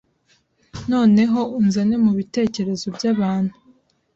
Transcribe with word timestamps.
Noneho 0.91 1.39
unzane 1.59 1.95
mubitekerezo 2.03 2.85
byabantu 2.95 3.53